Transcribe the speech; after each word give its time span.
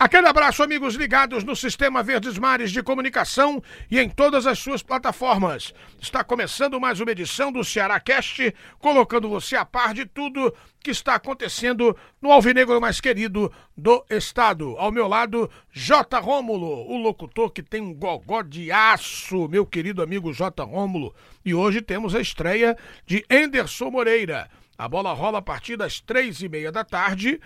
Aquele 0.00 0.28
abraço, 0.28 0.62
amigos 0.62 0.94
ligados 0.94 1.44
no 1.44 1.54
Sistema 1.54 2.02
Verdes 2.02 2.38
Mares 2.38 2.72
de 2.72 2.82
Comunicação 2.82 3.62
e 3.90 4.00
em 4.00 4.08
todas 4.08 4.46
as 4.46 4.58
suas 4.58 4.82
plataformas. 4.82 5.74
Está 6.00 6.24
começando 6.24 6.80
mais 6.80 7.00
uma 7.00 7.10
edição 7.10 7.52
do 7.52 7.62
Ceará 7.62 8.00
Cast, 8.00 8.54
colocando 8.78 9.28
você 9.28 9.56
a 9.56 9.64
par 9.66 9.92
de 9.92 10.06
tudo 10.06 10.54
que 10.82 10.90
está 10.90 11.16
acontecendo 11.16 11.94
no 12.18 12.32
alvinegro 12.32 12.80
mais 12.80 12.98
querido 12.98 13.52
do 13.76 14.02
estado. 14.08 14.74
Ao 14.78 14.90
meu 14.90 15.06
lado, 15.06 15.50
J. 15.70 16.18
Rômulo, 16.18 16.90
o 16.90 16.96
locutor 16.96 17.50
que 17.50 17.62
tem 17.62 17.82
um 17.82 17.92
gogó 17.92 18.40
de 18.40 18.72
aço, 18.72 19.48
meu 19.48 19.66
querido 19.66 20.02
amigo 20.02 20.32
J. 20.32 20.64
Rômulo. 20.64 21.14
E 21.44 21.52
hoje 21.52 21.82
temos 21.82 22.14
a 22.14 22.22
estreia 22.22 22.74
de 23.04 23.22
Enderson 23.28 23.90
Moreira. 23.90 24.48
A 24.78 24.88
bola 24.88 25.12
rola 25.12 25.40
a 25.40 25.42
partir 25.42 25.76
das 25.76 26.00
três 26.00 26.40
e 26.40 26.48
meia 26.48 26.72
da 26.72 26.86
tarde 26.86 27.38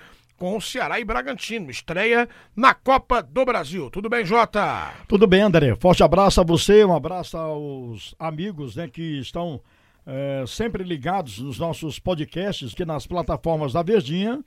com 0.45 0.59
o 0.59 0.61
Ceará 0.61 1.01
e 1.01 1.05
Bragantino. 1.07 1.71
Estreia 1.71 2.29
na 2.55 2.75
Copa 2.75 3.23
do 3.23 3.47
Brasil. 3.47 3.89
Tudo 3.89 4.11
bem, 4.11 4.27
Jota? 4.27 4.93
Tudo 5.09 5.27
bem, 5.27 5.41
André. 5.41 5.75
Forte 5.75 6.03
abraço 6.03 6.39
a 6.39 6.45
você, 6.45 6.85
um 6.85 6.95
abraço 6.95 7.39
aos 7.39 8.15
amigos 8.19 8.77
né, 8.77 8.87
que 8.87 9.19
estão 9.21 9.59
é, 10.07 10.45
sempre 10.47 10.85
ligados 10.85 11.39
nos 11.39 11.59
nossos 11.59 11.99
podcasts, 11.99 12.75
aqui 12.75 12.85
nas 12.85 13.07
plataformas 13.07 13.73
da 13.73 13.83
Verdinha. 13.83 14.45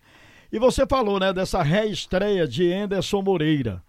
E 0.52 0.60
você 0.60 0.86
falou, 0.86 1.20
né, 1.20 1.34
dessa 1.34 1.64
reestreia 1.64 2.48
de 2.48 2.72
Enderson 2.72 3.24
Moreira. 3.24 3.82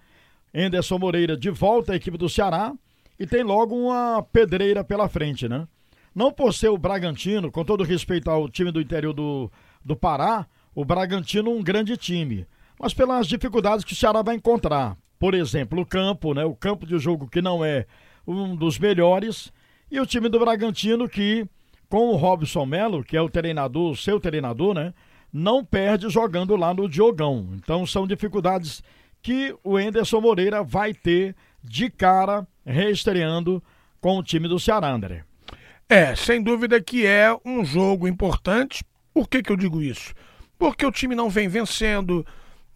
Enderson 0.55 0.99
Moreira 0.99 1.37
de 1.37 1.51
volta 1.51 1.93
à 1.93 1.97
equipe 1.97 2.17
do 2.17 2.27
Ceará 2.27 2.73
e 3.21 3.27
tem 3.27 3.43
logo 3.43 3.77
uma 3.77 4.23
pedreira 4.33 4.83
pela 4.83 5.11
frente, 5.11 5.47
né? 5.47 5.69
Não 6.15 6.33
por 6.33 6.55
ser 6.55 6.71
o 6.71 6.79
Bragantino, 6.79 7.53
com 7.53 7.67
todo 7.67 7.85
respeito 7.85 8.31
ao 8.31 8.49
time 8.49 8.73
do 8.73 8.81
interior 8.81 9.13
do, 9.13 9.53
do 9.85 9.95
Pará, 9.95 10.47
o 10.79 10.85
Bragantino 10.85 11.51
um 11.51 11.61
grande 11.61 11.97
time, 11.97 12.47
mas 12.79 12.95
pelas 12.95 13.27
dificuldades 13.27 13.85
que 13.85 13.95
o 13.95 13.97
Ceará 13.97 14.23
vai 14.23 14.37
encontrar. 14.37 14.97
Por 15.19 15.35
exemplo, 15.35 15.81
o 15.81 15.85
campo, 15.85 16.33
né? 16.33 16.45
O 16.45 16.55
campo 16.55 16.87
de 16.87 16.97
jogo 17.01 17.27
que 17.27 17.43
não 17.43 17.65
é 17.65 17.85
um 18.25 18.55
dos 18.55 18.79
melhores 18.79 19.53
e 19.91 19.99
o 19.99 20.07
time 20.07 20.29
do 20.29 20.39
Bragantino 20.39 21.09
que 21.09 21.45
com 21.89 22.11
o 22.11 22.15
Robson 22.15 22.65
Melo, 22.65 23.03
que 23.03 23.17
é 23.17 23.21
o 23.21 23.29
treinador, 23.29 23.97
seu 23.97 24.21
treinador, 24.21 24.73
né? 24.73 24.95
Não 25.33 25.65
perde 25.65 26.09
jogando 26.09 26.55
lá 26.55 26.73
no 26.73 26.89
Diogão. 26.89 27.49
Então 27.55 27.85
são 27.85 28.07
dificuldades 28.07 28.81
que 29.21 29.53
o 29.65 29.81
Enderson 29.81 30.21
Moreira 30.21 30.63
vai 30.63 30.95
ter 30.95 31.35
de 31.61 31.91
cara 31.91 32.47
reestreando 32.65 33.61
com 34.01 34.17
o 34.17 34.23
time 34.23 34.47
do 34.47 34.61
Ceará, 34.61 34.93
André. 34.93 35.25
É, 35.89 36.15
sem 36.15 36.41
dúvida 36.41 36.81
que 36.81 37.05
é 37.05 37.37
um 37.45 37.65
jogo 37.65 38.07
importante. 38.07 38.85
Por 39.13 39.29
que, 39.29 39.43
que 39.43 39.51
eu 39.51 39.57
digo 39.57 39.83
isso? 39.83 40.15
Porque 40.59 40.85
o 40.85 40.93
time 40.93 41.15
não 41.15 41.31
vem 41.31 41.49
vencendo, 41.49 42.27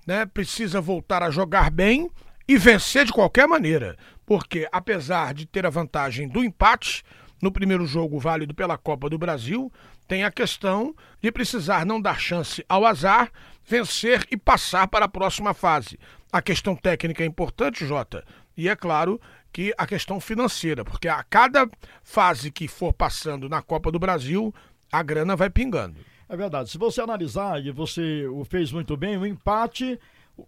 né? 0.06 0.24
Precisa 0.24 0.80
voltar 0.80 1.22
a 1.22 1.30
jogar 1.30 1.70
bem 1.70 2.10
e 2.46 2.56
vencer 2.56 3.04
de 3.04 3.12
qualquer 3.12 3.46
maneira, 3.46 3.96
porque 4.24 4.68
apesar 4.70 5.34
de 5.34 5.46
ter 5.46 5.66
a 5.66 5.70
vantagem 5.70 6.28
do 6.28 6.44
empate 6.44 7.02
no 7.40 7.50
primeiro 7.50 7.86
jogo 7.86 8.18
válido 8.18 8.54
pela 8.54 8.78
Copa 8.78 9.10
do 9.10 9.18
Brasil, 9.18 9.72
tem 10.06 10.24
a 10.24 10.30
questão 10.30 10.94
de 11.20 11.32
precisar 11.32 11.84
não 11.84 12.00
dar 12.00 12.18
chance 12.18 12.64
ao 12.68 12.84
azar, 12.84 13.30
vencer 13.64 14.26
e 14.30 14.36
passar 14.36 14.86
para 14.86 15.06
a 15.06 15.08
próxima 15.08 15.52
fase. 15.54 15.98
A 16.32 16.40
questão 16.40 16.76
técnica 16.76 17.22
é 17.22 17.26
importante, 17.26 17.86
Jota, 17.86 18.24
e 18.56 18.68
é 18.68 18.76
claro 18.76 19.20
que 19.52 19.74
a 19.76 19.86
questão 19.86 20.20
financeira, 20.20 20.84
porque 20.84 21.08
a 21.08 21.22
cada 21.22 21.68
fase 22.02 22.50
que 22.50 22.68
for 22.68 22.92
passando 22.92 23.48
na 23.48 23.60
Copa 23.60 23.90
do 23.90 23.98
Brasil, 23.98 24.54
a 24.90 25.02
grana 25.02 25.36
vai 25.36 25.50
pingando. 25.50 26.11
É 26.32 26.36
verdade. 26.36 26.70
Se 26.70 26.78
você 26.78 27.02
analisar, 27.02 27.62
e 27.62 27.70
você 27.70 28.26
o 28.26 28.42
fez 28.42 28.72
muito 28.72 28.96
bem, 28.96 29.18
o 29.18 29.26
empate 29.26 30.00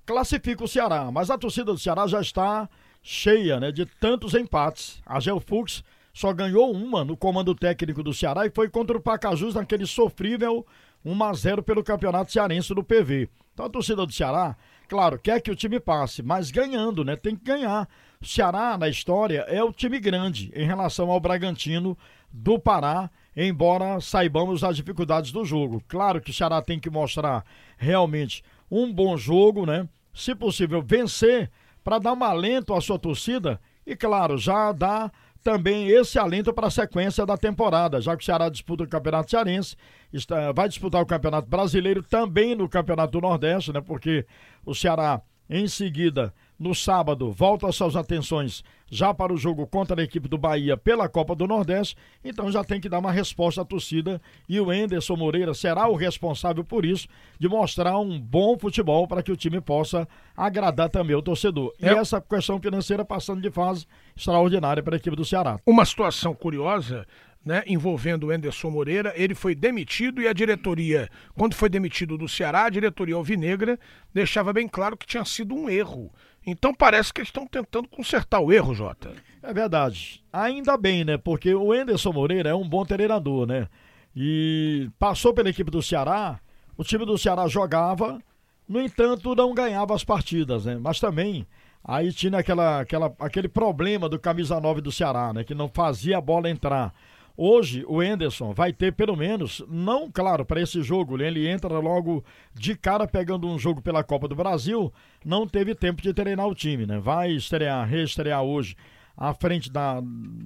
classifica 0.06 0.64
o 0.64 0.68
Ceará, 0.68 1.10
mas 1.12 1.28
a 1.28 1.36
torcida 1.36 1.74
do 1.74 1.78
Ceará 1.78 2.06
já 2.06 2.22
está 2.22 2.66
cheia 3.02 3.60
né, 3.60 3.70
de 3.70 3.84
tantos 3.84 4.32
empates. 4.32 5.02
A 5.04 5.20
Gelfux 5.20 5.84
só 6.10 6.32
ganhou 6.32 6.72
uma 6.72 7.04
no 7.04 7.14
comando 7.18 7.54
técnico 7.54 8.02
do 8.02 8.14
Ceará 8.14 8.46
e 8.46 8.50
foi 8.50 8.70
contra 8.70 8.96
o 8.96 9.00
Pacajus 9.00 9.56
naquele 9.56 9.84
sofrível 9.84 10.66
1 11.04 11.22
a 11.22 11.34
0 11.34 11.62
pelo 11.62 11.84
Campeonato 11.84 12.32
Cearense 12.32 12.74
do 12.74 12.82
PV. 12.82 13.28
Então 13.52 13.66
a 13.66 13.68
torcida 13.68 14.06
do 14.06 14.12
Ceará, 14.12 14.56
claro, 14.88 15.18
quer 15.18 15.38
que 15.42 15.50
o 15.50 15.54
time 15.54 15.78
passe, 15.78 16.22
mas 16.22 16.50
ganhando, 16.50 17.04
né? 17.04 17.14
Tem 17.14 17.36
que 17.36 17.44
ganhar. 17.44 17.86
O 18.22 18.26
Ceará, 18.26 18.78
na 18.78 18.88
história, 18.88 19.40
é 19.48 19.62
o 19.62 19.70
time 19.70 20.00
grande 20.00 20.50
em 20.54 20.64
relação 20.64 21.10
ao 21.10 21.20
Bragantino 21.20 21.94
do 22.32 22.58
Pará 22.58 23.10
embora 23.36 24.00
saibamos 24.00 24.62
as 24.62 24.76
dificuldades 24.76 25.32
do 25.32 25.44
jogo. 25.44 25.82
Claro 25.88 26.20
que 26.20 26.30
o 26.30 26.34
Ceará 26.34 26.62
tem 26.62 26.78
que 26.78 26.90
mostrar 26.90 27.44
realmente 27.76 28.42
um 28.70 28.92
bom 28.92 29.16
jogo, 29.16 29.66
né? 29.66 29.88
Se 30.12 30.34
possível, 30.34 30.82
vencer 30.82 31.50
para 31.82 31.98
dar 31.98 32.12
um 32.12 32.24
alento 32.24 32.72
à 32.72 32.80
sua 32.80 32.98
torcida 32.98 33.60
e, 33.86 33.94
claro, 33.96 34.38
já 34.38 34.72
dá 34.72 35.10
também 35.42 35.88
esse 35.88 36.18
alento 36.18 36.54
para 36.54 36.68
a 36.68 36.70
sequência 36.70 37.26
da 37.26 37.36
temporada, 37.36 38.00
já 38.00 38.16
que 38.16 38.22
o 38.22 38.24
Ceará 38.24 38.48
disputa 38.48 38.84
o 38.84 38.88
Campeonato 38.88 39.30
Cearense, 39.30 39.76
está, 40.10 40.52
vai 40.52 40.66
disputar 40.68 41.02
o 41.02 41.06
Campeonato 41.06 41.48
Brasileiro 41.48 42.02
também 42.02 42.54
no 42.54 42.66
Campeonato 42.66 43.12
do 43.12 43.20
Nordeste, 43.20 43.70
né? 43.70 43.82
Porque 43.82 44.24
o 44.64 44.74
Ceará 44.74 45.20
em 45.50 45.68
seguida 45.68 46.32
no 46.58 46.74
sábado, 46.74 47.32
volta 47.32 47.70
suas 47.72 47.96
atenções 47.96 48.62
já 48.90 49.12
para 49.12 49.32
o 49.32 49.36
jogo 49.36 49.66
contra 49.66 50.00
a 50.00 50.04
equipe 50.04 50.28
do 50.28 50.38
Bahia 50.38 50.76
pela 50.76 51.08
Copa 51.08 51.34
do 51.34 51.48
Nordeste, 51.48 51.96
então 52.24 52.50
já 52.52 52.62
tem 52.62 52.80
que 52.80 52.88
dar 52.88 53.00
uma 53.00 53.10
resposta 53.10 53.62
à 53.62 53.64
torcida 53.64 54.20
e 54.48 54.60
o 54.60 54.72
Enderson 54.72 55.16
Moreira 55.16 55.52
será 55.52 55.88
o 55.88 55.96
responsável 55.96 56.62
por 56.62 56.84
isso, 56.84 57.08
de 57.38 57.48
mostrar 57.48 57.98
um 57.98 58.20
bom 58.20 58.56
futebol 58.56 59.08
para 59.08 59.22
que 59.22 59.32
o 59.32 59.36
time 59.36 59.60
possa 59.60 60.06
agradar 60.36 60.88
também 60.90 61.16
o 61.16 61.22
torcedor. 61.22 61.72
É. 61.80 61.92
E 61.92 61.96
essa 61.96 62.20
questão 62.20 62.60
financeira 62.60 63.04
passando 63.04 63.40
de 63.40 63.50
fase 63.50 63.86
extraordinária 64.16 64.82
para 64.82 64.94
a 64.94 64.98
equipe 64.98 65.16
do 65.16 65.24
Ceará. 65.24 65.58
Uma 65.66 65.84
situação 65.84 66.34
curiosa 66.34 67.04
né, 67.44 67.62
envolvendo 67.66 68.26
o 68.26 68.32
Enderson 68.32 68.70
Moreira. 68.70 69.12
Ele 69.16 69.34
foi 69.34 69.54
demitido 69.54 70.22
e 70.22 70.26
a 70.26 70.32
diretoria, 70.32 71.08
quando 71.34 71.54
foi 71.54 71.68
demitido 71.68 72.16
do 72.16 72.28
Ceará, 72.28 72.64
a 72.64 72.70
diretoria 72.70 73.14
alvinegra 73.14 73.78
deixava 74.12 74.52
bem 74.52 74.66
claro 74.66 74.96
que 74.96 75.06
tinha 75.06 75.24
sido 75.24 75.54
um 75.54 75.68
erro. 75.68 76.10
Então 76.46 76.74
parece 76.74 77.12
que 77.12 77.20
eles 77.20 77.28
estão 77.28 77.46
tentando 77.46 77.88
consertar 77.88 78.40
o 78.40 78.52
erro, 78.52 78.74
Jota. 78.74 79.12
É 79.42 79.52
verdade. 79.52 80.22
Ainda 80.32 80.76
bem, 80.76 81.04
né? 81.04 81.16
Porque 81.16 81.54
o 81.54 81.74
Enderson 81.74 82.12
Moreira 82.12 82.50
é 82.50 82.54
um 82.54 82.68
bom 82.68 82.84
treinador, 82.84 83.46
né? 83.46 83.68
E 84.16 84.88
passou 84.98 85.34
pela 85.34 85.50
equipe 85.50 85.70
do 85.70 85.82
Ceará, 85.82 86.38
o 86.76 86.84
time 86.84 87.04
do 87.04 87.18
Ceará 87.18 87.46
jogava, 87.48 88.20
no 88.68 88.80
entanto, 88.80 89.34
não 89.34 89.54
ganhava 89.54 89.94
as 89.94 90.04
partidas, 90.04 90.64
né? 90.64 90.78
Mas 90.80 91.00
também 91.00 91.46
aí 91.82 92.12
tinha 92.12 92.38
aquela, 92.38 92.80
aquela, 92.80 93.14
aquele 93.18 93.48
problema 93.48 94.08
do 94.08 94.18
camisa 94.18 94.60
9 94.60 94.80
do 94.80 94.92
Ceará, 94.92 95.32
né? 95.32 95.44
Que 95.44 95.54
não 95.54 95.68
fazia 95.68 96.18
a 96.18 96.20
bola 96.20 96.48
entrar. 96.48 96.94
Hoje 97.36 97.84
o 97.88 98.00
Enderson 98.00 98.52
vai 98.52 98.72
ter 98.72 98.92
pelo 98.92 99.16
menos, 99.16 99.60
não 99.68 100.08
claro 100.08 100.44
para 100.44 100.60
esse 100.60 100.82
jogo, 100.82 101.16
né? 101.16 101.26
ele 101.26 101.48
entra 101.48 101.80
logo 101.80 102.24
de 102.54 102.76
cara 102.76 103.08
pegando 103.08 103.48
um 103.48 103.58
jogo 103.58 103.82
pela 103.82 104.04
Copa 104.04 104.28
do 104.28 104.36
Brasil, 104.36 104.92
não 105.24 105.44
teve 105.44 105.74
tempo 105.74 106.00
de 106.00 106.14
treinar 106.14 106.46
o 106.46 106.54
time, 106.54 106.86
né? 106.86 106.98
Vai 107.00 107.32
estrear, 107.32 107.88
reestrear 107.88 108.42
hoje 108.42 108.76
à 109.16 109.34
frente 109.34 109.70
da 109.70 110.00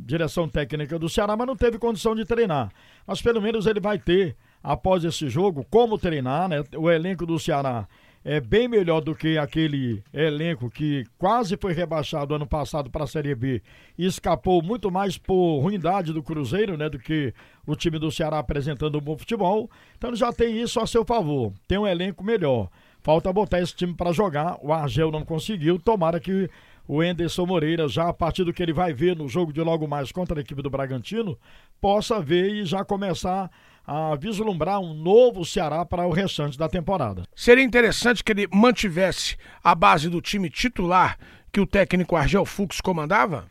direção 0.06 0.48
técnica 0.48 0.98
do 0.98 1.10
Ceará, 1.10 1.36
mas 1.36 1.46
não 1.46 1.56
teve 1.56 1.78
condição 1.78 2.14
de 2.14 2.24
treinar. 2.24 2.70
Mas 3.06 3.20
pelo 3.20 3.40
menos 3.40 3.66
ele 3.66 3.80
vai 3.80 3.98
ter 3.98 4.34
após 4.62 5.04
esse 5.04 5.28
jogo 5.28 5.66
como 5.70 5.98
treinar, 5.98 6.48
né? 6.48 6.64
O 6.74 6.90
elenco 6.90 7.26
do 7.26 7.38
Ceará 7.38 7.86
é 8.24 8.40
bem 8.40 8.68
melhor 8.68 9.00
do 9.00 9.14
que 9.14 9.38
aquele 9.38 10.02
elenco 10.12 10.70
que 10.70 11.04
quase 11.16 11.56
foi 11.56 11.72
rebaixado 11.72 12.34
ano 12.34 12.46
passado 12.46 12.90
para 12.90 13.04
a 13.04 13.06
Série 13.06 13.34
B 13.34 13.62
e 13.96 14.04
escapou 14.04 14.62
muito 14.62 14.90
mais 14.90 15.16
por 15.16 15.60
ruindade 15.60 16.12
do 16.12 16.22
Cruzeiro, 16.22 16.76
né, 16.76 16.88
do 16.88 16.98
que 16.98 17.32
o 17.66 17.76
time 17.76 17.98
do 17.98 18.10
Ceará 18.10 18.38
apresentando 18.38 18.98
um 18.98 19.00
bom 19.00 19.16
futebol. 19.16 19.70
Então 19.96 20.14
já 20.14 20.32
tem 20.32 20.60
isso 20.60 20.80
a 20.80 20.86
seu 20.86 21.04
favor. 21.04 21.52
Tem 21.66 21.78
um 21.78 21.86
elenco 21.86 22.24
melhor. 22.24 22.68
Falta 23.00 23.32
botar 23.32 23.60
esse 23.60 23.74
time 23.74 23.94
para 23.94 24.12
jogar. 24.12 24.58
O 24.62 24.72
Argel 24.72 25.10
não 25.10 25.24
conseguiu. 25.24 25.78
Tomara 25.78 26.18
que 26.18 26.50
o 26.86 27.02
Enderson 27.02 27.46
Moreira, 27.46 27.86
já 27.86 28.08
a 28.08 28.14
partir 28.14 28.44
do 28.44 28.52
que 28.52 28.62
ele 28.62 28.72
vai 28.72 28.92
ver 28.92 29.14
no 29.14 29.28
jogo 29.28 29.52
de 29.52 29.60
logo 29.60 29.86
mais 29.86 30.10
contra 30.10 30.38
a 30.38 30.40
equipe 30.40 30.62
do 30.62 30.70
Bragantino, 30.70 31.38
possa 31.80 32.20
ver 32.20 32.50
e 32.50 32.64
já 32.64 32.84
começar 32.84 33.50
a 33.88 34.14
vislumbrar 34.16 34.78
um 34.80 34.92
novo 34.92 35.46
Ceará 35.46 35.82
para 35.82 36.06
o 36.06 36.12
restante 36.12 36.58
da 36.58 36.68
temporada. 36.68 37.22
Seria 37.34 37.64
interessante 37.64 38.22
que 38.22 38.30
ele 38.30 38.46
mantivesse 38.52 39.34
a 39.64 39.74
base 39.74 40.10
do 40.10 40.20
time 40.20 40.50
titular 40.50 41.18
que 41.50 41.58
o 41.58 41.66
técnico 41.66 42.14
Argel 42.14 42.44
Fux 42.44 42.82
comandava? 42.82 43.46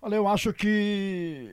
Olha, 0.00 0.14
eu 0.14 0.28
acho 0.28 0.52
que 0.52 1.50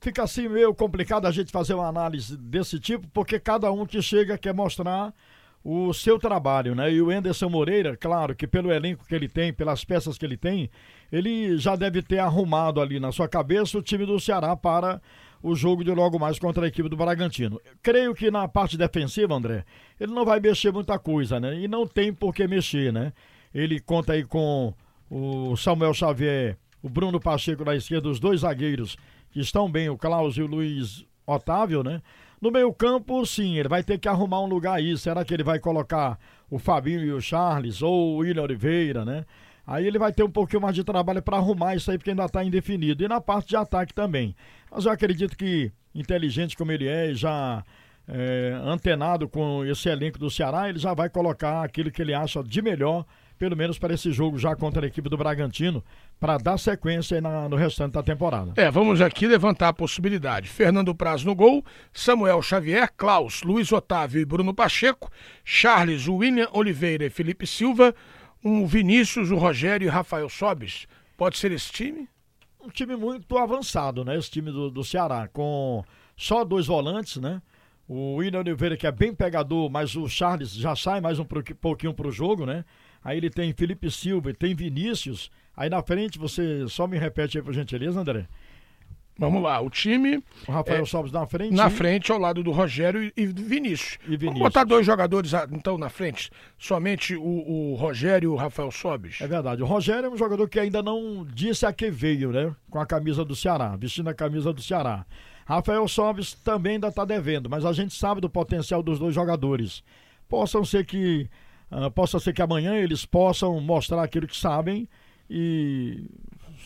fica 0.00 0.24
assim 0.24 0.48
meio 0.48 0.74
complicado 0.74 1.24
a 1.26 1.30
gente 1.30 1.52
fazer 1.52 1.74
uma 1.74 1.86
análise 1.86 2.36
desse 2.36 2.80
tipo, 2.80 3.06
porque 3.14 3.38
cada 3.38 3.70
um 3.70 3.86
que 3.86 4.02
chega 4.02 4.36
quer 4.36 4.52
mostrar 4.52 5.14
o 5.64 5.94
seu 5.94 6.18
trabalho, 6.18 6.74
né? 6.74 6.92
E 6.92 7.00
o 7.00 7.12
Enderson 7.12 7.48
Moreira, 7.48 7.96
claro 7.96 8.34
que 8.34 8.48
pelo 8.48 8.72
elenco 8.72 9.06
que 9.06 9.14
ele 9.14 9.28
tem, 9.28 9.52
pelas 9.52 9.84
peças 9.84 10.18
que 10.18 10.26
ele 10.26 10.36
tem, 10.36 10.68
ele 11.12 11.56
já 11.58 11.76
deve 11.76 12.02
ter 12.02 12.18
arrumado 12.18 12.80
ali 12.80 12.98
na 12.98 13.12
sua 13.12 13.28
cabeça 13.28 13.78
o 13.78 13.82
time 13.82 14.04
do 14.04 14.18
Ceará 14.18 14.56
para 14.56 15.00
o 15.42 15.54
jogo 15.54 15.82
de 15.82 15.90
logo 15.90 16.18
mais 16.18 16.38
contra 16.38 16.64
a 16.64 16.68
equipe 16.68 16.88
do 16.88 16.96
Bragantino. 16.96 17.60
Creio 17.82 18.14
que 18.14 18.30
na 18.30 18.46
parte 18.46 18.76
defensiva, 18.76 19.34
André, 19.34 19.64
ele 19.98 20.12
não 20.12 20.24
vai 20.24 20.38
mexer 20.38 20.72
muita 20.72 20.98
coisa, 20.98 21.40
né? 21.40 21.58
E 21.58 21.66
não 21.66 21.86
tem 21.86 22.12
por 22.12 22.34
que 22.34 22.46
mexer, 22.46 22.92
né? 22.92 23.12
Ele 23.52 23.80
conta 23.80 24.12
aí 24.12 24.24
com 24.24 24.72
o 25.10 25.56
Samuel 25.56 25.92
Xavier, 25.92 26.56
o 26.82 26.88
Bruno 26.88 27.20
Pacheco 27.20 27.64
na 27.64 27.74
esquerda, 27.74 28.08
os 28.08 28.20
dois 28.20 28.40
zagueiros 28.40 28.96
que 29.30 29.40
estão 29.40 29.70
bem, 29.70 29.88
o 29.88 29.98
Klaus 29.98 30.36
e 30.36 30.42
o 30.42 30.46
Luiz 30.46 31.04
Otávio, 31.26 31.82
né? 31.82 32.00
No 32.40 32.50
meio-campo, 32.50 33.24
sim, 33.24 33.56
ele 33.56 33.68
vai 33.68 33.84
ter 33.84 33.98
que 33.98 34.08
arrumar 34.08 34.40
um 34.40 34.46
lugar 34.46 34.74
aí. 34.74 34.96
Será 34.98 35.24
que 35.24 35.32
ele 35.32 35.44
vai 35.44 35.60
colocar 35.60 36.18
o 36.50 36.58
Fabinho 36.58 37.04
e 37.04 37.12
o 37.12 37.20
Charles 37.20 37.82
ou 37.82 38.14
o 38.14 38.16
William 38.18 38.42
Oliveira, 38.42 39.04
né? 39.04 39.24
Aí 39.66 39.86
ele 39.86 39.98
vai 39.98 40.12
ter 40.12 40.22
um 40.22 40.30
pouquinho 40.30 40.62
mais 40.62 40.74
de 40.74 40.82
trabalho 40.82 41.22
para 41.22 41.36
arrumar 41.36 41.74
isso 41.76 41.90
aí, 41.90 41.98
porque 41.98 42.10
ainda 42.10 42.24
está 42.24 42.42
indefinido. 42.44 43.04
E 43.04 43.08
na 43.08 43.20
parte 43.20 43.50
de 43.50 43.56
ataque 43.56 43.94
também. 43.94 44.34
Mas 44.70 44.84
eu 44.84 44.92
acredito 44.92 45.36
que, 45.36 45.72
inteligente 45.94 46.56
como 46.56 46.72
ele 46.72 46.88
é, 46.88 47.14
já 47.14 47.64
é, 48.08 48.60
antenado 48.64 49.28
com 49.28 49.64
esse 49.64 49.88
elenco 49.88 50.18
do 50.18 50.30
Ceará, 50.30 50.68
ele 50.68 50.78
já 50.78 50.94
vai 50.94 51.08
colocar 51.08 51.62
aquilo 51.62 51.90
que 51.90 52.02
ele 52.02 52.14
acha 52.14 52.42
de 52.42 52.60
melhor 52.60 53.04
pelo 53.42 53.56
menos 53.56 53.76
para 53.76 53.92
esse 53.92 54.12
jogo 54.12 54.38
já 54.38 54.54
contra 54.54 54.86
a 54.86 54.86
equipe 54.86 55.08
do 55.08 55.16
Bragantino, 55.16 55.82
para 56.20 56.38
dar 56.38 56.56
sequência 56.58 57.20
na, 57.20 57.48
no 57.48 57.56
restante 57.56 57.94
da 57.94 58.00
temporada. 58.00 58.52
É, 58.54 58.70
vamos 58.70 59.00
aqui 59.00 59.26
levantar 59.26 59.70
a 59.70 59.72
possibilidade. 59.72 60.48
Fernando 60.48 60.94
Praz 60.94 61.24
no 61.24 61.34
gol, 61.34 61.64
Samuel 61.92 62.40
Xavier, 62.40 62.88
Klaus, 62.96 63.42
Luiz 63.42 63.72
Otávio 63.72 64.20
e 64.20 64.24
Bruno 64.24 64.54
Pacheco, 64.54 65.10
Charles, 65.44 66.06
William 66.06 66.46
Oliveira 66.52 67.04
e 67.04 67.10
Felipe 67.10 67.44
Silva, 67.44 67.92
um 68.44 68.66
Vinícius, 68.66 69.30
o 69.30 69.36
Rogério 69.36 69.86
e 69.86 69.90
Rafael 69.90 70.28
Sobes. 70.28 70.86
Pode 71.16 71.38
ser 71.38 71.52
esse 71.52 71.70
time? 71.70 72.08
Um 72.60 72.68
time 72.68 72.96
muito 72.96 73.36
avançado, 73.38 74.04
né? 74.04 74.16
Esse 74.16 74.30
time 74.30 74.50
do, 74.50 74.70
do 74.70 74.84
Ceará, 74.84 75.28
com 75.32 75.84
só 76.16 76.44
dois 76.44 76.66
volantes, 76.66 77.16
né? 77.16 77.40
O 77.88 78.16
William 78.16 78.40
Oliveira, 78.40 78.76
que 78.76 78.86
é 78.86 78.92
bem 78.92 79.14
pegador, 79.14 79.68
mas 79.70 79.94
o 79.96 80.08
Charles 80.08 80.52
já 80.52 80.74
sai 80.74 81.00
mais 81.00 81.18
um 81.18 81.26
pouquinho 81.60 81.92
para 81.92 82.08
o 82.08 82.12
jogo, 82.12 82.46
né? 82.46 82.64
Aí 83.04 83.16
ele 83.16 83.28
tem 83.28 83.52
Felipe 83.52 83.90
Silva 83.90 84.30
e 84.30 84.34
tem 84.34 84.54
Vinícius. 84.54 85.30
Aí 85.56 85.68
na 85.68 85.82
frente, 85.82 86.18
você 86.18 86.66
só 86.68 86.86
me 86.86 86.96
repete 86.96 87.36
aí, 87.36 87.44
por 87.44 87.52
gentileza, 87.52 88.00
André. 88.00 88.28
Vamos 89.18 89.42
lá, 89.42 89.60
o 89.60 89.68
time. 89.68 90.22
O 90.48 90.52
Rafael 90.52 90.82
é, 90.82 90.86
Sobes 90.86 91.12
na 91.12 91.26
frente. 91.26 91.54
Na 91.54 91.70
frente, 91.70 92.10
ao 92.10 92.18
lado 92.18 92.42
do 92.42 92.50
Rogério 92.50 93.02
e, 93.04 93.12
e 93.16 93.26
Vinícius. 93.26 93.98
E 94.04 94.16
Vinícius. 94.16 94.32
Vamos 94.32 94.42
botar 94.42 94.64
dois 94.64 94.84
jogadores 94.86 95.34
ah, 95.34 95.46
então 95.52 95.76
na 95.76 95.88
frente. 95.88 96.30
Somente 96.58 97.14
o, 97.14 97.22
o 97.22 97.74
Rogério 97.74 98.26
e 98.26 98.32
o 98.32 98.36
Rafael 98.36 98.70
Sobes. 98.70 99.20
É 99.20 99.26
verdade. 99.26 99.62
O 99.62 99.66
Rogério 99.66 100.06
é 100.06 100.10
um 100.10 100.16
jogador 100.16 100.48
que 100.48 100.58
ainda 100.58 100.82
não 100.82 101.26
disse 101.26 101.66
a 101.66 101.72
que 101.72 101.90
veio, 101.90 102.32
né? 102.32 102.54
Com 102.70 102.80
a 102.80 102.86
camisa 102.86 103.24
do 103.24 103.36
Ceará, 103.36 103.76
vestindo 103.76 104.08
a 104.08 104.14
camisa 104.14 104.52
do 104.52 104.62
Ceará. 104.62 105.04
Rafael 105.44 105.86
Sobes 105.86 106.34
também 106.34 106.74
ainda 106.74 106.88
está 106.88 107.04
devendo, 107.04 107.50
mas 107.50 107.64
a 107.64 107.72
gente 107.72 107.94
sabe 107.94 108.20
do 108.20 108.30
potencial 108.30 108.82
dos 108.82 108.98
dois 108.98 109.14
jogadores. 109.14 109.84
Possam 110.28 110.64
ser 110.64 110.84
que 110.86 111.28
Uh, 111.72 111.90
possa 111.90 112.20
ser 112.20 112.34
que 112.34 112.42
amanhã 112.42 112.74
eles 112.74 113.06
possam 113.06 113.58
mostrar 113.58 114.02
aquilo 114.02 114.26
que 114.26 114.36
sabem 114.36 114.86
e, 115.30 116.04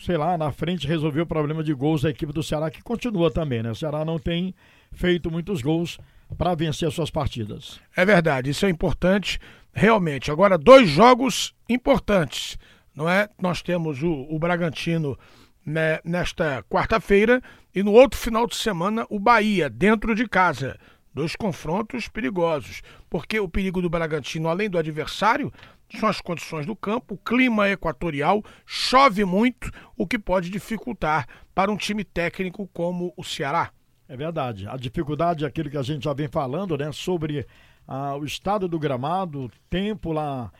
sei 0.03 0.17
lá, 0.17 0.37
na 0.37 0.51
frente 0.51 0.87
resolver 0.87 1.21
o 1.21 1.27
problema 1.27 1.63
de 1.63 1.73
gols 1.73 2.01
da 2.01 2.09
equipe 2.09 2.33
do 2.33 2.43
Ceará, 2.43 2.69
que 2.69 2.81
continua 2.81 3.31
também, 3.31 3.63
né? 3.63 3.71
O 3.71 3.75
Ceará 3.75 4.03
não 4.05 4.19
tem 4.19 4.53
feito 4.91 5.29
muitos 5.31 5.61
gols 5.61 5.97
para 6.37 6.55
vencer 6.55 6.87
as 6.87 6.93
suas 6.93 7.09
partidas. 7.09 7.79
É 7.95 8.05
verdade, 8.05 8.49
isso 8.49 8.65
é 8.65 8.69
importante, 8.69 9.39
realmente. 9.73 10.31
Agora, 10.31 10.57
dois 10.57 10.89
jogos 10.89 11.53
importantes, 11.69 12.57
não 12.95 13.09
é? 13.09 13.29
Nós 13.41 13.61
temos 13.61 14.01
o, 14.03 14.27
o 14.29 14.39
Bragantino 14.39 15.17
né, 15.65 15.99
nesta 16.03 16.63
quarta-feira 16.63 17.41
e 17.75 17.83
no 17.83 17.91
outro 17.91 18.19
final 18.19 18.47
de 18.47 18.55
semana 18.55 19.05
o 19.09 19.19
Bahia, 19.19 19.69
dentro 19.69 20.15
de 20.15 20.27
casa. 20.27 20.79
Dois 21.13 21.35
confrontos 21.35 22.07
perigosos, 22.07 22.81
porque 23.09 23.39
o 23.39 23.49
perigo 23.49 23.81
do 23.81 23.89
Bragantino, 23.89 24.49
além 24.49 24.69
do 24.69 24.77
adversário, 24.77 25.51
são 25.89 26.09
as 26.09 26.19
condições 26.19 26.65
do 26.65 26.75
campo, 26.75 27.15
o 27.15 27.17
clima 27.17 27.69
equatorial, 27.69 28.43
chove 28.65 29.23
muito, 29.23 29.71
o 29.95 30.05
que 30.05 30.19
pode 30.19 30.49
dificultar 30.49 31.27
para 31.55 31.71
um 31.71 31.77
time 31.77 32.03
técnico 32.03 32.69
como 32.73 33.13
o 33.15 33.23
Ceará. 33.23 33.71
É 34.09 34.15
verdade. 34.15 34.67
A 34.67 34.77
dificuldade 34.77 35.43
é 35.43 35.47
aquilo 35.47 35.69
que 35.69 35.77
a 35.77 35.83
gente 35.83 36.03
já 36.03 36.13
vem 36.13 36.27
falando, 36.27 36.77
né? 36.77 36.91
Sobre 36.91 37.45
ah, 37.87 38.15
o 38.15 38.25
estado 38.25 38.67
do 38.67 38.79
gramado, 38.79 39.51
tempo 39.69 40.11
lá 40.11 40.51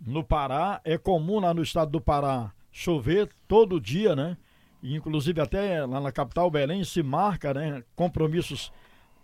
no 0.00 0.24
Pará. 0.24 0.80
É 0.84 0.96
comum 0.96 1.40
lá 1.40 1.52
no 1.52 1.62
estado 1.62 1.90
do 1.90 2.00
Pará 2.00 2.52
chover 2.72 3.28
todo 3.46 3.80
dia, 3.80 4.16
né? 4.16 4.36
E, 4.82 4.94
inclusive 4.96 5.40
até 5.40 5.86
lá 5.86 6.00
na 6.00 6.12
capital 6.12 6.50
Belém 6.50 6.82
se 6.82 7.02
marca, 7.02 7.54
né? 7.54 7.84
Compromissos 7.94 8.72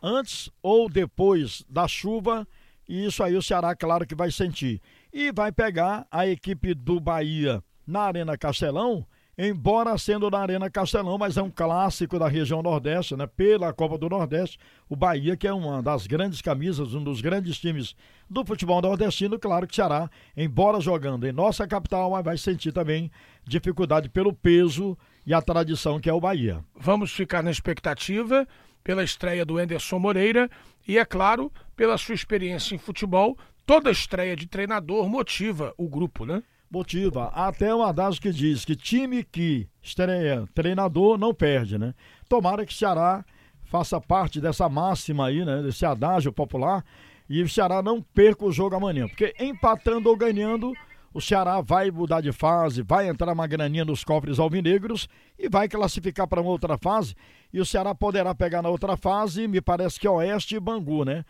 antes 0.03 0.51
ou 0.63 0.89
depois 0.89 1.65
da 1.69 1.87
chuva, 1.89 2.47
e 2.89 3.05
isso 3.05 3.23
aí 3.23 3.37
o 3.37 3.43
Ceará, 3.43 3.75
claro 3.75 4.07
que 4.07 4.15
vai 4.15 4.31
sentir. 4.31 4.81
E 5.13 5.33
vai 5.33 5.51
pegar 5.51 6.07
a 6.11 6.27
equipe 6.27 6.73
do 6.73 7.01
Bahia 7.01 7.63
na 7.85 8.03
Arena 8.03 8.39
Castelão, 8.39 9.05
embora 9.37 9.99
sendo 9.99 10.31
na 10.31 10.39
Arena 10.39 10.71
Castelão, 10.71 11.19
mas 11.19 11.37
é 11.37 11.43
um 11.43 11.51
clássico 11.51 12.17
da 12.17 12.29
região 12.29 12.63
Nordeste, 12.63 13.17
né? 13.17 13.27
Pela 13.27 13.73
Copa 13.73 13.99
do 13.99 14.09
Nordeste, 14.09 14.57
o 14.89 14.95
Bahia, 14.95 15.37
que 15.37 15.49
é 15.49 15.53
uma 15.53 15.83
das 15.83 16.07
grandes 16.07 16.41
camisas, 16.41 16.95
um 16.95 17.03
dos 17.03 17.21
grandes 17.21 17.59
times 17.59 17.97
do 18.29 18.45
futebol 18.45 18.81
nordestino, 18.81 19.37
claro 19.37 19.67
que 19.67 19.75
Ceará, 19.75 20.09
embora 20.37 20.81
jogando 20.81 21.27
em 21.27 21.33
nossa 21.33 21.67
capital, 21.67 22.23
vai 22.23 22.39
sentir 22.39 22.71
também 22.71 23.11
dificuldade 23.45 24.09
pelo 24.09 24.33
peso 24.33 24.97
e 25.27 25.35
a 25.35 25.43
tradição 25.43 25.99
que 25.99 26.09
é 26.09 26.13
o 26.13 26.21
Bahia. 26.21 26.65
Vamos 26.77 27.11
ficar 27.13 27.43
na 27.43 27.51
expectativa 27.51 28.47
pela 28.85 29.03
estreia 29.03 29.45
do 29.45 29.61
Enderson 29.61 29.99
Moreira 29.99 30.49
e, 30.87 30.99
é 30.99 31.05
claro, 31.05 31.53
pela 31.77 31.99
sua 31.99 32.15
experiência 32.15 32.75
em 32.75 32.79
futebol. 32.79 33.37
Toda 33.71 33.89
estreia 33.93 34.35
de 34.35 34.49
treinador 34.49 35.09
motiva 35.09 35.73
o 35.79 35.89
grupo, 35.89 36.27
né? 36.27 36.43
Motiva. 36.69 37.29
Até 37.29 37.73
um 37.73 37.85
adágio 37.85 38.21
que 38.21 38.33
diz 38.33 38.65
que 38.65 38.75
time 38.75 39.23
que 39.23 39.69
estreia 39.81 40.45
treinador 40.53 41.17
não 41.17 41.33
perde, 41.33 41.79
né? 41.79 41.95
Tomara 42.29 42.67
que 42.67 42.75
Ceará 42.75 43.25
faça 43.63 44.01
parte 44.01 44.41
dessa 44.41 44.69
máxima 44.69 45.29
aí, 45.29 45.45
né? 45.45 45.63
Desse 45.63 45.87
adágio 45.87 46.33
popular 46.33 46.85
e 47.29 47.45
o 47.45 47.49
Ceará 47.49 47.81
não 47.81 48.03
perca 48.03 48.45
o 48.45 48.51
jogo 48.51 48.75
amanhã. 48.75 49.07
Porque 49.07 49.33
empatando 49.39 50.09
ou 50.09 50.17
ganhando, 50.17 50.73
o 51.15 51.21
Ceará 51.21 51.61
vai 51.61 51.93
mudar 51.93 52.23
de 52.23 52.33
fase, 52.33 52.83
vai 52.83 53.09
entrar 53.09 53.33
uma 53.33 53.47
graninha 53.47 53.85
nos 53.85 54.03
cofres 54.03 54.41
alvinegros 54.41 55.09
e 55.39 55.49
vai 55.49 55.69
classificar 55.69 56.27
para 56.27 56.41
uma 56.41 56.51
outra 56.51 56.77
fase. 56.77 57.15
E 57.53 57.61
o 57.61 57.65
Ceará 57.65 57.95
poderá 57.95 58.35
pegar 58.35 58.63
na 58.63 58.69
outra 58.69 58.97
fase, 58.97 59.47
me 59.47 59.61
parece 59.61 60.01
que 60.01 60.09
Oeste 60.09 60.57
e 60.57 60.61
Bangu, 60.61 61.05
né? 61.05 61.25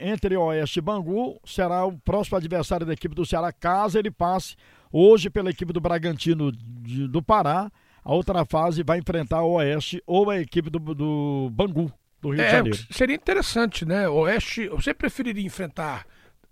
Entre 0.00 0.36
Oeste 0.36 0.78
e 0.78 0.82
Bangu, 0.82 1.40
será 1.44 1.84
o 1.84 1.98
próximo 1.98 2.36
adversário 2.36 2.86
da 2.86 2.92
equipe 2.92 3.14
do 3.14 3.26
Ceará, 3.26 3.52
caso 3.52 3.98
ele 3.98 4.10
passe 4.10 4.56
hoje 4.92 5.30
pela 5.30 5.50
equipe 5.50 5.72
do 5.72 5.80
Bragantino 5.80 6.52
de, 6.52 7.08
do 7.08 7.22
Pará. 7.22 7.70
A 8.04 8.14
outra 8.14 8.44
fase 8.44 8.82
vai 8.82 8.98
enfrentar 8.98 9.42
o 9.42 9.52
Oeste 9.52 10.02
ou 10.06 10.30
a 10.30 10.40
equipe 10.40 10.70
do, 10.70 10.78
do 10.78 11.50
Bangu, 11.52 11.92
do 12.20 12.30
Rio 12.30 12.40
é, 12.40 12.46
de 12.46 12.50
Janeiro. 12.50 12.78
Seria 12.90 13.16
interessante, 13.16 13.84
né? 13.84 14.08
Oeste, 14.08 14.68
você 14.68 14.94
preferiria 14.94 15.44
enfrentar 15.44 16.06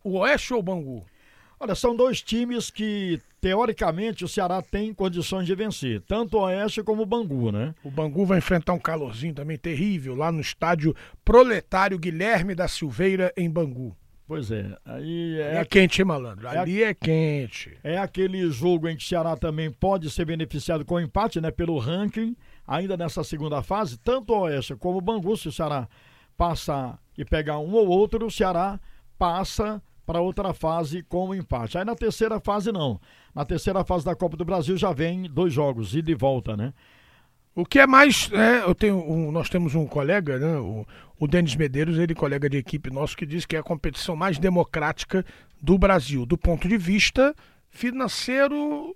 o 0.05 0.19
Oeste 0.19 0.53
ou 0.53 0.61
o 0.61 0.63
Bangu? 0.63 1.07
Olha, 1.59 1.75
são 1.75 1.97
dois 1.97 2.21
times 2.21 2.71
que, 2.71 3.19
teoricamente, 3.41 4.25
o 4.25 4.29
Ceará 4.29 4.61
tem 4.61 4.93
condições 4.93 5.47
de 5.47 5.55
vencer, 5.55 6.03
tanto 6.03 6.37
o 6.37 6.43
Oeste 6.43 6.83
como 6.83 7.03
o 7.03 7.07
Bangu, 7.07 7.51
né? 7.51 7.75
O 7.83 7.91
Bangu 7.91 8.27
vai 8.27 8.39
enfrentar 8.39 8.75
um 8.75 8.79
calorzinho 8.79 9.33
também 9.33 9.57
terrível 9.57 10.15
lá 10.15 10.31
no 10.31 10.41
estádio 10.41 10.95
Proletário 11.25 11.99
Guilherme 11.99 12.55
da 12.55 12.69
Silveira, 12.69 13.33
em 13.37 13.51
Bangu. 13.51 13.97
Pois 14.29 14.51
é, 14.51 14.77
aí 14.85 15.41
é, 15.41 15.57
é 15.59 15.65
quente, 15.65 16.03
hein, 16.03 16.07
malandro? 16.07 16.47
É 16.49 16.59
Ali 16.59 16.83
é, 16.83 16.89
é 16.89 16.95
quente. 16.95 17.79
É 17.83 17.97
aquele 17.97 18.51
jogo 18.51 18.89
em 18.89 18.97
que 18.97 19.05
o 19.05 19.07
Ceará 19.07 19.37
também 19.37 19.71
pode 19.71 20.11
ser 20.11 20.25
beneficiado 20.25 20.85
com 20.85 21.01
empate, 21.01 21.41
né, 21.41 21.51
pelo 21.51 21.79
ranking, 21.79 22.37
ainda 22.67 22.97
nessa 22.97 23.25
segunda 23.25 23.63
fase, 23.63 23.97
tanto 23.99 24.35
o 24.35 24.41
Oeste 24.41 24.75
como 24.75 24.99
o 24.99 25.01
Bangu, 25.01 25.37
se 25.37 25.49
o 25.49 25.53
Ceará 25.53 25.89
passar 26.37 26.99
e 27.17 27.25
pegar 27.25 27.61
um 27.61 27.73
ou 27.73 27.87
outro, 27.87 28.27
o 28.27 28.31
Ceará 28.31 28.79
passa 29.17 29.81
para 30.07 30.21
outra 30.21 30.55
fase 30.55 31.03
com 31.03 31.29
o 31.31 31.35
empate. 31.35 31.77
Aí 31.77 31.85
na 31.85 31.97
terceira 31.97 32.39
fase 32.39 32.71
não. 32.71 33.01
Na 33.35 33.45
terceira 33.45 33.85
fase 33.85 34.05
da 34.05 34.15
Copa 34.15 34.37
do 34.37 34.45
Brasil 34.45 34.77
já 34.77 34.93
vem 34.93 35.25
dois 35.25 35.53
jogos, 35.53 35.95
ida 35.95 36.11
e 36.11 36.15
volta, 36.15 36.57
né? 36.57 36.73
O 37.55 37.65
que 37.65 37.81
é 37.81 37.87
mais. 37.87 38.31
É, 38.33 38.63
eu 38.63 38.75
tenho 38.75 38.97
um, 38.97 39.33
nós 39.33 39.49
temos 39.49 39.75
um 39.75 39.87
colega, 39.87 40.39
né, 40.39 40.59
o, 40.59 40.87
o 41.19 41.27
Denis 41.27 41.57
Medeiros, 41.57 41.99
ele 41.99 42.15
colega 42.15 42.51
de 42.51 42.59
equipe 42.59 42.91
nosso, 42.91 43.17
que 43.17 43.25
diz 43.27 43.47
que 43.47 43.57
é 43.57 43.59
a 43.59 43.63
competição 43.63 44.15
mais 44.15 44.39
democrática 44.39 45.25
do 45.61 45.79
Brasil, 45.79 46.27
do 46.27 46.37
ponto 46.37 46.69
de 46.69 46.77
vista 46.77 47.35
financeiro. 47.71 48.95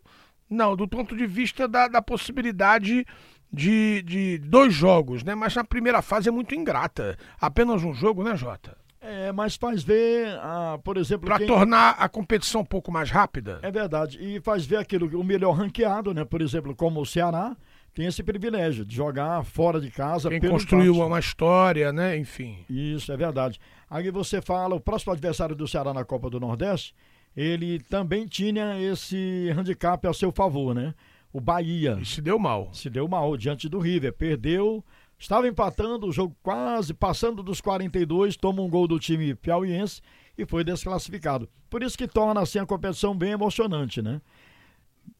Não, 0.49 0.77
do 0.77 0.87
ponto 0.87 1.17
de 1.17 1.27
vista 1.27 1.67
da, 1.67 1.89
da 1.89 2.03
possibilidade 2.03 3.07
de, 3.53 4.03
de 4.03 4.39
dois 4.39 4.75
jogos, 4.75 5.25
né? 5.25 5.35
Mas 5.35 5.55
na 5.55 5.65
primeira 5.65 6.03
fase 6.03 6.29
é 6.29 6.33
muito 6.33 6.55
ingrata. 6.55 7.17
Apenas 7.41 7.83
um 7.83 7.95
jogo, 7.95 8.23
né, 8.23 8.37
Jota? 8.37 8.77
É, 9.01 9.33
mas 9.33 9.57
faz 9.57 9.83
ver, 9.83 10.29
ah, 10.43 10.79
por 10.85 10.99
exemplo. 10.99 11.27
Para 11.27 11.39
quem... 11.39 11.47
tornar 11.47 11.91
a 11.99 12.09
competição 12.09 12.61
um 12.61 12.65
pouco 12.65 12.93
mais 12.93 13.11
rápida. 13.11 13.59
É 13.63 13.71
verdade. 13.71 14.19
E 14.21 14.41
faz 14.41 14.67
ver 14.67 14.77
aquilo, 14.77 15.19
o 15.19 15.25
melhor 15.25 15.53
ranqueado, 15.53 16.13
né? 16.13 16.25
Por 16.25 16.43
exemplo, 16.43 16.77
como 16.77 17.01
o 17.01 17.07
Ceará, 17.07 17.57
tem 17.95 18.07
esse 18.07 18.23
privilégio 18.23 18.85
de 18.85 18.95
jogar 18.95 19.43
fora 19.45 19.81
de 19.81 19.91
casa. 19.91 20.29
Quem 20.29 20.41
construiu 20.41 20.95
empate. 20.95 21.07
uma 21.07 21.19
história, 21.19 21.93
né? 21.93 22.17
Enfim. 22.19 22.59
Isso, 22.69 23.11
é 23.11 23.17
verdade. 23.17 23.59
Aí 23.89 24.11
você 24.11 24.41
fala, 24.41 24.75
o 24.75 24.81
próximo 24.81 25.13
adversário 25.13 25.57
do 25.57 25.67
Ceará 25.67 25.95
na 25.95 26.05
Copa 26.05 26.29
do 26.29 26.39
Nordeste, 26.39 26.95
ele 27.37 27.81
também 27.81 28.27
tinha 28.27 28.79
esse 28.81 29.51
handicap 29.57 30.07
a 30.07 30.13
seu 30.13 30.31
favor, 30.31 30.75
né? 30.75 30.95
O 31.33 31.41
Bahia. 31.41 31.97
E 32.01 32.05
se 32.05 32.21
deu 32.21 32.39
mal. 32.39 32.71
Se 32.73 32.91
deu 32.91 33.09
mal 33.09 33.37
diante 33.37 33.69
do 33.69 33.79
River. 33.79 34.13
Perdeu, 34.13 34.85
estava 35.21 35.47
empatando 35.47 36.07
o 36.07 36.13
jogo 36.13 36.35
quase, 36.43 36.95
passando 36.95 37.43
dos 37.43 37.61
42, 37.61 38.37
toma 38.37 38.63
um 38.63 38.69
gol 38.69 38.89
do 38.89 38.99
time 38.99 39.35
piauiense 39.35 40.01
e 40.37 40.47
foi 40.47 40.65
desclassificado. 40.65 41.49
Por 41.69 41.83
isso 41.83 41.97
que 41.97 42.09
torna 42.09 42.41
assim 42.41 42.59
a 42.59 42.67
competição 42.67 43.15
bem 43.15 43.33
emocionante, 43.33 44.01
né? 44.01 44.21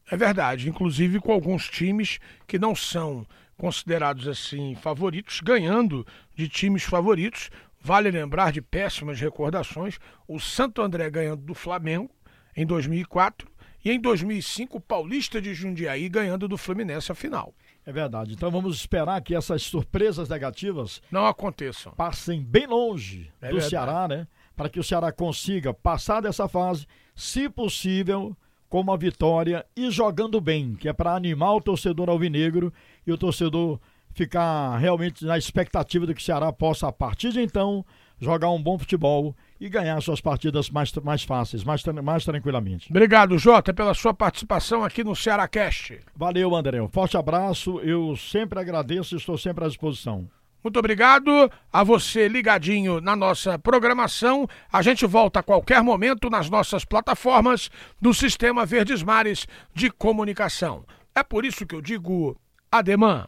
É 0.09 0.17
verdade, 0.17 0.67
inclusive 0.67 1.19
com 1.19 1.31
alguns 1.31 1.69
times 1.69 2.19
que 2.47 2.57
não 2.57 2.75
são 2.75 3.25
considerados 3.57 4.27
assim 4.27 4.73
favoritos, 4.75 5.39
ganhando 5.39 6.05
de 6.35 6.49
times 6.49 6.83
favoritos. 6.83 7.49
Vale 7.79 8.11
lembrar 8.11 8.51
de 8.51 8.61
péssimas 8.61 9.19
recordações: 9.19 9.99
o 10.27 10.39
Santo 10.39 10.81
André 10.81 11.09
ganhando 11.09 11.43
do 11.43 11.53
Flamengo 11.53 12.09
em 12.55 12.65
2004 12.65 13.47
e 13.85 13.91
em 13.91 13.99
2005 13.99 14.77
o 14.77 14.81
Paulista 14.81 15.41
de 15.41 15.53
Jundiaí 15.53 16.09
ganhando 16.09 16.47
do 16.47 16.57
Fluminense 16.57 17.11
a 17.11 17.15
final. 17.15 17.53
É 17.85 17.91
verdade. 17.91 18.33
Então 18.33 18.51
vamos 18.51 18.75
esperar 18.75 19.21
que 19.21 19.35
essas 19.35 19.63
surpresas 19.63 20.29
negativas 20.29 21.01
não 21.11 21.25
aconteçam. 21.25 21.93
Passem 21.93 22.41
bem 22.41 22.67
longe 22.67 23.31
é 23.41 23.47
do 23.47 23.53
verdade. 23.53 23.69
Ceará, 23.69 24.07
né? 24.07 24.27
Para 24.55 24.69
que 24.69 24.79
o 24.79 24.83
Ceará 24.83 25.11
consiga 25.11 25.73
passar 25.73 26.21
dessa 26.21 26.47
fase, 26.47 26.85
se 27.15 27.49
possível, 27.49 28.35
com 28.69 28.79
uma 28.79 28.97
vitória 28.97 29.65
e 29.75 29.89
jogando 29.89 30.39
bem, 30.39 30.75
que 30.75 30.87
é 30.87 30.93
para 30.93 31.15
animar 31.15 31.55
o 31.55 31.61
torcedor 31.61 32.09
alvinegro 32.09 32.71
e 33.05 33.11
o 33.11 33.17
torcedor 33.17 33.79
ficar 34.13 34.77
realmente 34.77 35.25
na 35.25 35.37
expectativa 35.37 36.05
de 36.05 36.13
que 36.13 36.21
o 36.21 36.23
Ceará 36.23 36.51
possa, 36.53 36.87
a 36.87 36.91
partir 36.91 37.31
de 37.31 37.41
então, 37.41 37.85
jogar 38.21 38.51
um 38.51 38.61
bom 38.61 38.77
futebol 38.77 39.35
e 39.59 39.67
ganhar 39.67 39.99
suas 40.01 40.21
partidas 40.21 40.69
mais, 40.69 40.93
mais 41.03 41.23
fáceis, 41.23 41.63
mais, 41.63 41.83
mais 41.83 42.23
tranquilamente. 42.23 42.87
Obrigado, 42.89 43.37
Jota, 43.37 43.73
pela 43.73 43.93
sua 43.93 44.13
participação 44.13 44.83
aqui 44.83 45.03
no 45.03 45.15
Ceará 45.15 45.47
Cast. 45.47 45.99
Valeu, 46.15 46.55
André. 46.55 46.81
Um 46.81 46.87
forte 46.87 47.17
abraço. 47.17 47.79
Eu 47.79 48.15
sempre 48.15 48.59
agradeço 48.59 49.15
e 49.15 49.17
estou 49.17 49.37
sempre 49.37 49.65
à 49.65 49.67
disposição. 49.67 50.29
Muito 50.63 50.77
obrigado 50.77 51.51
a 51.73 51.83
você 51.83 52.27
ligadinho 52.27 53.01
na 53.01 53.15
nossa 53.15 53.57
programação. 53.57 54.47
A 54.71 54.83
gente 54.83 55.07
volta 55.07 55.39
a 55.39 55.43
qualquer 55.43 55.81
momento 55.81 56.29
nas 56.29 56.51
nossas 56.51 56.85
plataformas 56.85 57.71
do 57.99 58.13
Sistema 58.13 58.63
Verdes 58.63 59.01
Mares 59.01 59.47
de 59.73 59.89
Comunicação. 59.89 60.85
É 61.15 61.23
por 61.23 61.45
isso 61.45 61.65
que 61.65 61.73
eu 61.73 61.81
digo 61.81 62.37
ademã. 62.71 63.25